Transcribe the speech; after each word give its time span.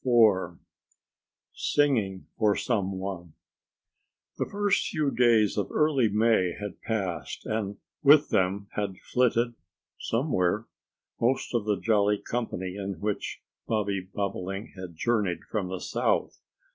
IV 0.03 0.57
SINGING 1.53 2.25
FOR 2.35 2.55
SOME 2.55 2.93
ONE 2.97 3.33
THE 4.39 4.47
first 4.47 4.87
few 4.89 5.11
days 5.11 5.57
of 5.59 5.69
early 5.71 6.09
May 6.09 6.53
had 6.59 6.81
passed 6.81 7.45
and 7.45 7.77
with 8.01 8.29
them 8.29 8.67
had 8.71 8.97
flitted 8.97 9.53
somewhere 9.99 10.65
most 11.19 11.53
of 11.53 11.65
the 11.65 11.79
jolly 11.79 12.17
company 12.17 12.77
in 12.77 12.99
which 12.99 13.43
Bobby 13.67 14.01
Bobolink 14.11 14.71
had 14.75 14.95
journeyed 14.95 15.43
from 15.51 15.67
the 15.67 15.79
South. 15.79 16.41